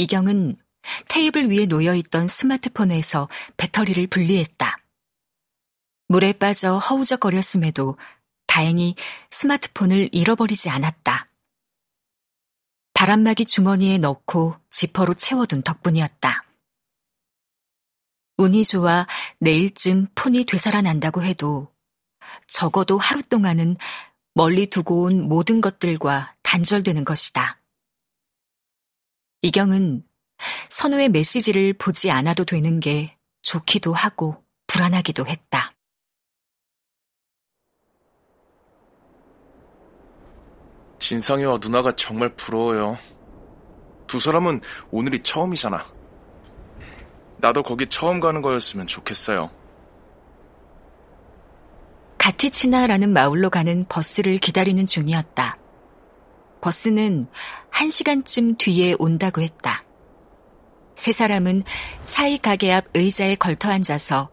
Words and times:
이경은 0.00 0.56
테이블 1.08 1.50
위에 1.50 1.66
놓여 1.66 1.94
있던 1.94 2.26
스마트폰에서 2.26 3.28
배터리를 3.58 4.06
분리했다. 4.06 4.78
물에 6.08 6.32
빠져 6.32 6.78
허우적거렸음에도 6.78 7.98
다행히 8.46 8.94
스마트폰을 9.30 10.08
잃어버리지 10.12 10.70
않았다. 10.70 11.28
바람막이 12.94 13.44
주머니에 13.44 13.98
넣고 13.98 14.56
지퍼로 14.70 15.12
채워둔 15.12 15.60
덕분이었다. 15.62 16.44
운이 18.38 18.64
좋아 18.64 19.06
내일쯤 19.38 20.06
폰이 20.14 20.46
되살아난다고 20.46 21.22
해도 21.22 21.70
적어도 22.46 22.96
하루 22.96 23.22
동안은 23.22 23.76
멀리 24.32 24.70
두고 24.70 25.02
온 25.02 25.28
모든 25.28 25.60
것들과 25.60 26.34
단절되는 26.42 27.04
것이다. 27.04 27.59
이경은 29.42 30.04
선우의 30.68 31.08
메시지를 31.10 31.72
보지 31.74 32.10
않아도 32.10 32.44
되는 32.44 32.80
게 32.80 33.16
좋기도 33.42 33.92
하고 33.92 34.44
불안하기도 34.66 35.26
했다. 35.26 35.72
진상이와 40.98 41.58
누나가 41.60 41.92
정말 41.92 42.28
부러워요. 42.36 42.98
두 44.06 44.20
사람은 44.20 44.60
오늘이 44.90 45.22
처음이잖아. 45.22 45.82
나도 47.38 47.62
거기 47.62 47.86
처음 47.86 48.20
가는 48.20 48.42
거였으면 48.42 48.86
좋겠어요. 48.86 49.50
가티치나라는 52.18 53.12
마을로 53.12 53.48
가는 53.48 53.86
버스를 53.88 54.36
기다리는 54.36 54.84
중이었다. 54.84 55.59
버스는 56.60 57.26
한 57.70 57.88
시간쯤 57.88 58.56
뒤에 58.56 58.96
온다고 58.98 59.40
했다. 59.40 59.84
세 60.94 61.12
사람은 61.12 61.62
차이 62.04 62.38
가게 62.38 62.72
앞 62.72 62.86
의자에 62.94 63.36
걸터 63.36 63.70
앉아서 63.70 64.28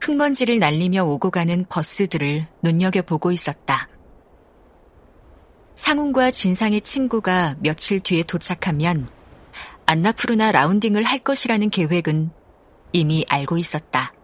흙먼지를 0.00 0.58
날리며 0.58 1.04
오고 1.04 1.30
가는 1.30 1.64
버스들을 1.68 2.46
눈여겨보고 2.62 3.32
있었다. 3.32 3.88
상훈과 5.74 6.30
진상의 6.30 6.80
친구가 6.80 7.56
며칠 7.60 8.00
뒤에 8.00 8.22
도착하면 8.22 9.08
안나푸르나 9.84 10.52
라운딩을 10.52 11.02
할 11.02 11.18
것이라는 11.18 11.68
계획은 11.70 12.30
이미 12.92 13.26
알고 13.28 13.58
있었다. 13.58 14.14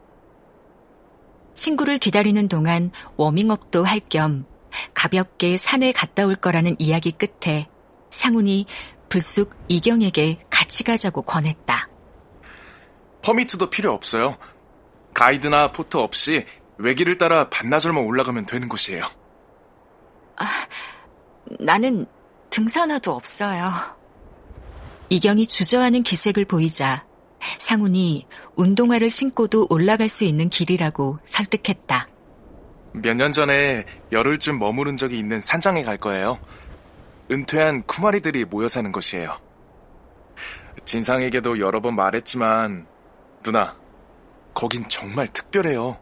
친구를 1.55 1.98
기다리는 1.98 2.48
동안 2.48 2.90
워밍업도 3.16 3.84
할 3.84 4.00
겸 4.08 4.46
가볍게 4.94 5.56
산에 5.56 5.92
갔다 5.92 6.26
올 6.26 6.36
거라는 6.36 6.76
이야기 6.78 7.12
끝에 7.12 7.66
상훈이 8.10 8.66
불쑥 9.08 9.54
이경에게 9.68 10.44
같이 10.50 10.84
가자고 10.84 11.22
권했다. 11.22 11.88
퍼미트도 13.22 13.70
필요 13.70 13.92
없어요. 13.92 14.38
가이드나 15.14 15.72
포터 15.72 16.00
없이 16.00 16.44
외길을 16.78 17.18
따라 17.18 17.48
반나절만 17.50 18.04
올라가면 18.04 18.46
되는 18.46 18.68
곳이에요. 18.68 19.04
아, 20.36 20.46
나는 21.60 22.06
등산화도 22.50 23.12
없어요. 23.12 23.70
이경이 25.08 25.46
주저하는 25.46 26.02
기색을 26.02 26.46
보이자 26.46 27.04
상훈이 27.58 28.26
운동화를 28.56 29.10
신고도 29.10 29.66
올라갈 29.68 30.08
수 30.08 30.24
있는 30.24 30.48
길이라고 30.48 31.18
설득했다. 31.24 32.08
몇 32.92 33.14
년 33.16 33.32
전에 33.32 33.84
열흘쯤 34.10 34.58
머무른 34.58 34.96
적이 34.96 35.18
있는 35.18 35.40
산장에 35.40 35.82
갈 35.82 35.96
거예요. 35.96 36.38
은퇴한 37.30 37.82
쿠마리들이 37.84 38.44
모여 38.44 38.68
사는 38.68 38.90
곳이에요. 38.92 39.38
진상에게도 40.84 41.58
여러 41.60 41.80
번 41.80 41.94
말했지만, 41.96 42.86
누나, 43.42 43.74
거긴 44.52 44.86
정말 44.88 45.28
특별해요. 45.28 45.98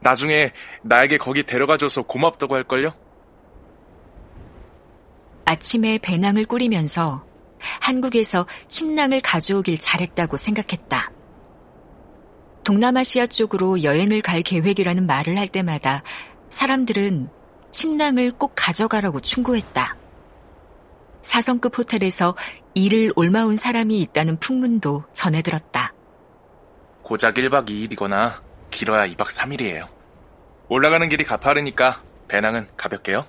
나중에 0.00 0.50
나에게 0.82 1.18
거기 1.18 1.42
데려가줘서 1.42 2.02
고맙다고 2.02 2.54
할걸요? 2.54 2.94
아침에 5.44 5.98
배낭을 5.98 6.44
꾸리면서 6.46 7.24
한국에서 7.80 8.46
침낭을 8.68 9.20
가져오길 9.20 9.78
잘했다고 9.78 10.36
생각했다. 10.36 11.10
동남아시아 12.64 13.26
쪽으로 13.26 13.82
여행을 13.82 14.20
갈 14.22 14.42
계획이라는 14.42 15.06
말을 15.06 15.38
할 15.38 15.48
때마다 15.48 16.02
사람들은 16.48 17.28
침낭을 17.70 18.32
꼭 18.32 18.52
가져가라고 18.56 19.20
충고했다. 19.20 19.96
사성급 21.20 21.78
호텔에서 21.78 22.36
일을 22.74 23.12
올마온 23.16 23.56
사람이 23.56 24.00
있다는 24.00 24.38
풍문도 24.38 25.04
전해들었다. 25.12 25.92
고작 27.02 27.34
1박 27.34 27.66
2일이거나 27.66 28.32
길어야 28.70 29.06
2박 29.08 29.26
3일이에요. 29.26 29.86
올라가는 30.68 31.08
길이 31.08 31.24
가파르니까 31.24 32.02
배낭은 32.28 32.68
가볍게요. 32.76 33.26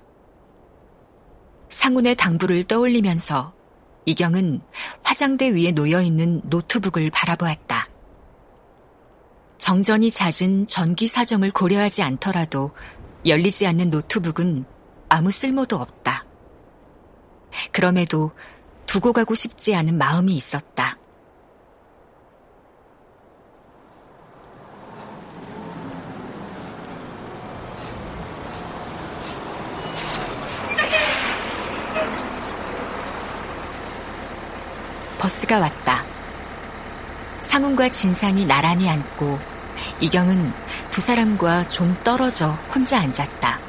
상훈의 1.68 2.14
당부를 2.14 2.64
떠올리면서 2.64 3.52
이경은 4.04 4.60
화장대 5.02 5.50
위에 5.50 5.72
놓여 5.72 6.00
있는 6.00 6.40
노트북을 6.44 7.10
바라보았다. 7.10 7.88
정전이 9.66 10.12
잦은 10.12 10.68
전기 10.68 11.08
사정을 11.08 11.50
고려하지 11.50 12.00
않더라도 12.00 12.70
열리지 13.26 13.66
않는 13.66 13.90
노트북은 13.90 14.64
아무 15.08 15.32
쓸모도 15.32 15.74
없다. 15.74 16.24
그럼에도 17.72 18.30
두고 18.86 19.12
가고 19.12 19.34
싶지 19.34 19.74
않은 19.74 19.98
마음이 19.98 20.36
있었다. 20.36 20.96
버스가 35.18 35.58
왔다. 35.58 36.04
상훈과 37.40 37.88
진상이 37.88 38.46
나란히 38.46 38.88
앉고 38.88 39.55
이경은 40.00 40.52
두 40.90 41.00
사람과 41.00 41.68
좀 41.68 41.96
떨어져 42.04 42.58
혼자 42.74 42.98
앉았다. 43.00 43.60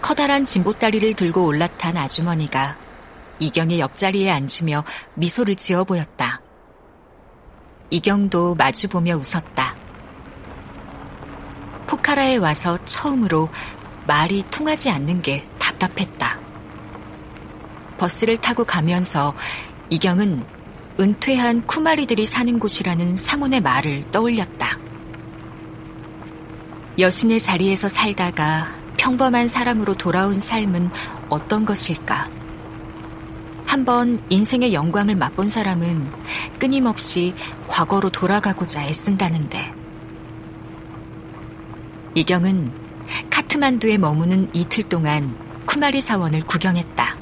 커다란 0.00 0.44
진보다리를 0.44 1.14
들고 1.14 1.44
올라탄 1.44 1.96
아주머니가 1.96 2.76
이경의 3.40 3.80
옆자리에 3.80 4.30
앉으며 4.30 4.84
미소를 5.14 5.56
지어 5.56 5.84
보였다. 5.84 6.40
이경도 7.90 8.54
마주보며 8.54 9.16
웃었다. 9.16 9.76
포카라에 11.86 12.36
와서 12.36 12.82
처음으로 12.84 13.48
말이 14.06 14.44
통하지 14.50 14.90
않는 14.90 15.22
게 15.22 15.46
답답했다. 15.58 16.38
버스를 17.98 18.36
타고 18.38 18.64
가면서 18.64 19.34
이경은 19.90 20.57
은퇴한 21.00 21.64
쿠마리들이 21.66 22.26
사는 22.26 22.58
곳이라는 22.58 23.14
상훈의 23.14 23.60
말을 23.60 24.02
떠올렸다. 24.10 24.78
여신의 26.98 27.38
자리에서 27.38 27.88
살다가 27.88 28.74
평범한 28.96 29.46
사람으로 29.46 29.94
돌아온 29.94 30.34
삶은 30.34 30.90
어떤 31.28 31.64
것일까? 31.64 32.28
한번 33.64 34.20
인생의 34.28 34.74
영광을 34.74 35.14
맛본 35.14 35.48
사람은 35.48 36.10
끊임없이 36.58 37.32
과거로 37.68 38.10
돌아가고자 38.10 38.82
애쓴다는데. 38.84 39.72
이경은 42.16 42.72
카트만두에 43.30 43.98
머무는 43.98 44.50
이틀 44.52 44.82
동안 44.82 45.36
쿠마리 45.64 46.00
사원을 46.00 46.40
구경했다. 46.40 47.17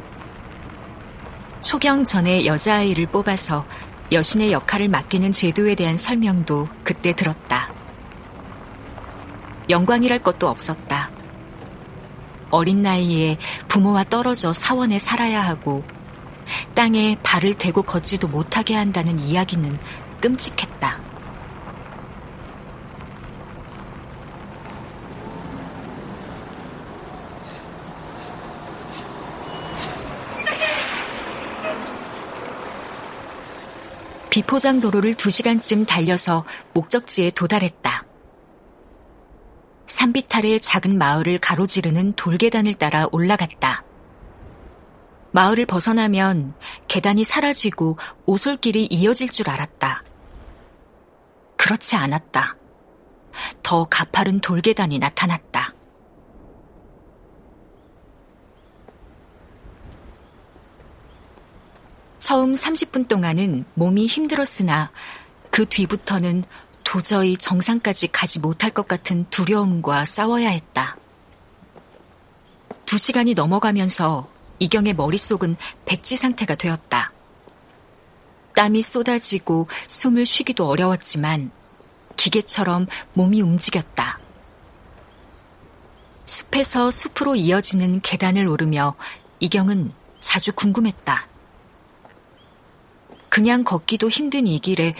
초경 1.66 2.04
전에 2.04 2.46
여자아이를 2.46 3.08
뽑아서 3.08 3.66
여신의 4.12 4.52
역할을 4.52 4.88
맡기는 4.88 5.32
제도에 5.32 5.74
대한 5.74 5.96
설명도 5.96 6.68
그때 6.84 7.12
들었다. 7.12 7.72
영광이랄 9.68 10.20
것도 10.22 10.46
없었다. 10.48 11.10
어린 12.50 12.82
나이에 12.82 13.36
부모와 13.66 14.04
떨어져 14.04 14.52
사원에 14.52 15.00
살아야 15.00 15.42
하고 15.42 15.82
땅에 16.76 17.18
발을 17.24 17.54
대고 17.54 17.82
걷지도 17.82 18.28
못하게 18.28 18.76
한다는 18.76 19.18
이야기는 19.18 19.76
끔찍했다. 20.20 21.05
비포장 34.36 34.80
도로를 34.80 35.14
2시간쯤 35.14 35.86
달려서 35.86 36.44
목적지에 36.74 37.30
도달했다. 37.30 38.04
산비탈의 39.86 40.60
작은 40.60 40.98
마을을 40.98 41.38
가로지르는 41.38 42.12
돌계단을 42.16 42.74
따라 42.74 43.06
올라갔다. 43.12 43.82
마을을 45.32 45.64
벗어나면 45.64 46.52
계단이 46.86 47.24
사라지고 47.24 47.96
오솔길이 48.26 48.88
이어질 48.90 49.30
줄 49.30 49.48
알았다. 49.48 50.04
그렇지 51.56 51.96
않았다. 51.96 52.56
더 53.62 53.86
가파른 53.86 54.40
돌계단이 54.40 54.98
나타났다. 54.98 55.55
처음 62.26 62.54
30분 62.54 63.06
동안은 63.06 63.66
몸이 63.74 64.06
힘들었으나 64.06 64.90
그 65.52 65.64
뒤부터는 65.64 66.42
도저히 66.82 67.36
정상까지 67.36 68.08
가지 68.08 68.40
못할 68.40 68.72
것 68.72 68.88
같은 68.88 69.26
두려움과 69.30 70.04
싸워야 70.04 70.48
했다. 70.48 70.96
두 72.84 72.98
시간이 72.98 73.34
넘어가면서 73.34 74.28
이경의 74.58 74.94
머릿속은 74.94 75.56
백지 75.84 76.16
상태가 76.16 76.56
되었다. 76.56 77.12
땀이 78.56 78.82
쏟아지고 78.82 79.68
숨을 79.86 80.26
쉬기도 80.26 80.66
어려웠지만 80.66 81.52
기계처럼 82.16 82.88
몸이 83.12 83.40
움직였다. 83.40 84.18
숲에서 86.26 86.90
숲으로 86.90 87.36
이어지는 87.36 88.00
계단을 88.00 88.48
오르며 88.48 88.96
이경은 89.38 89.92
자주 90.18 90.52
궁금했다. 90.52 91.35
그냥 93.36 93.64
걷기도 93.64 94.08
힘든 94.08 94.46
이 94.46 94.58
길에 94.58 94.94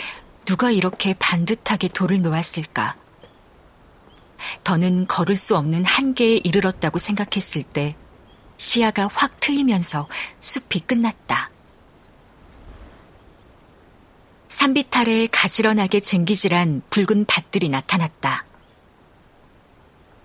누가 0.44 0.70
이렇게 0.70 1.14
반듯하게 1.14 1.88
돌을 1.88 2.20
놓았을까? 2.20 2.94
더는 4.62 5.06
걸을 5.06 5.36
수 5.36 5.56
없는 5.56 5.86
한계에 5.86 6.42
이르렀다고 6.44 6.98
생각했을 6.98 7.62
때 7.62 7.96
시야가 8.58 9.08
확 9.10 9.40
트이면서 9.40 10.06
숲이 10.40 10.80
끝났다. 10.80 11.48
산비탈에 14.48 15.28
가지런하게 15.28 16.00
쟁기질한 16.00 16.82
붉은 16.90 17.24
밭들이 17.24 17.70
나타났다. 17.70 18.44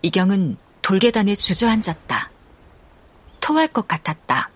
이경은 0.02 0.57
돌계단에 0.81 1.36
주저앉았다. 1.36 2.30
토할 3.40 3.69
것 3.69 3.88
같았다. 3.88 4.50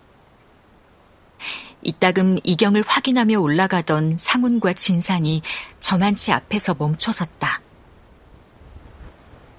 이따금 1.86 2.38
이경을 2.44 2.84
확인하며 2.86 3.40
올라가던 3.40 4.18
상훈과 4.18 4.74
진상이 4.74 5.42
저만치 5.80 6.32
앞에서 6.32 6.76
멈춰섰다. 6.78 7.62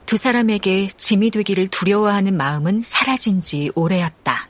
두 0.05 0.17
사람에게 0.17 0.89
짐이 0.89 1.31
되기를 1.31 1.69
두려워하는 1.69 2.37
마음은 2.37 2.83
사라진 2.83 3.41
지 3.41 3.71
오래였다. 3.75 4.49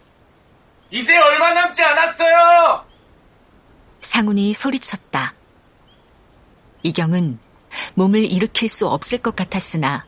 이제 0.91 1.17
얼마 1.17 1.53
남지 1.53 1.83
않았어요! 1.83 2.85
상훈이 4.01 4.55
소리쳤다. 4.55 5.35
이경은 6.83 7.39
몸을 7.95 8.25
일으킬 8.25 8.69
수 8.69 8.87
없을 8.89 9.19
것 9.19 9.35
같았으나 9.37 10.07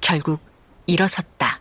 결국 0.00 0.40
일어섰다. 0.86 1.57